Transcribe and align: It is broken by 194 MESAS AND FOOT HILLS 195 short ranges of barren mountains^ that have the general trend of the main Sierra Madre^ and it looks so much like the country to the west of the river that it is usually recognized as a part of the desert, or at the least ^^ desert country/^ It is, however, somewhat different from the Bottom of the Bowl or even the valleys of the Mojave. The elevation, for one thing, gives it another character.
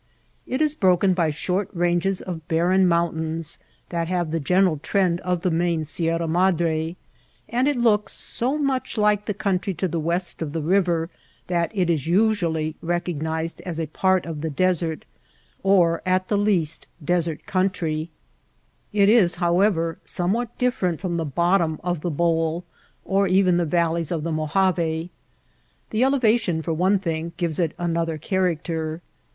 It 0.47 0.61
is 0.63 0.73
broken 0.73 1.13
by 1.13 1.25
194 1.25 1.69
MESAS 1.75 2.21
AND 2.21 2.41
FOOT 2.41 2.41
HILLS 2.55 2.59
195 2.89 2.89
short 2.89 2.95
ranges 2.97 3.51
of 3.61 3.61
barren 3.77 3.85
mountains^ 3.85 3.89
that 3.89 4.07
have 4.07 4.31
the 4.31 4.39
general 4.39 4.77
trend 4.77 5.19
of 5.19 5.41
the 5.41 5.51
main 5.51 5.85
Sierra 5.85 6.27
Madre^ 6.27 6.95
and 7.47 7.67
it 7.67 7.77
looks 7.77 8.11
so 8.13 8.57
much 8.57 8.97
like 8.97 9.25
the 9.27 9.35
country 9.35 9.75
to 9.75 9.87
the 9.87 9.99
west 9.99 10.41
of 10.41 10.53
the 10.53 10.61
river 10.63 11.11
that 11.45 11.71
it 11.75 11.87
is 11.91 12.07
usually 12.07 12.75
recognized 12.81 13.61
as 13.61 13.79
a 13.79 13.85
part 13.85 14.25
of 14.25 14.41
the 14.41 14.49
desert, 14.49 15.05
or 15.61 16.01
at 16.03 16.29
the 16.29 16.35
least 16.39 16.87
^^ 17.03 17.05
desert 17.05 17.41
country/^ 17.45 18.09
It 18.91 19.07
is, 19.07 19.35
however, 19.35 19.99
somewhat 20.03 20.57
different 20.57 20.99
from 20.99 21.17
the 21.17 21.25
Bottom 21.25 21.79
of 21.83 22.01
the 22.01 22.09
Bowl 22.09 22.65
or 23.05 23.27
even 23.27 23.57
the 23.57 23.65
valleys 23.65 24.11
of 24.11 24.23
the 24.23 24.31
Mojave. 24.31 25.11
The 25.91 26.03
elevation, 26.03 26.63
for 26.63 26.73
one 26.73 26.97
thing, 26.97 27.33
gives 27.37 27.59
it 27.59 27.75
another 27.77 28.17
character. 28.17 29.03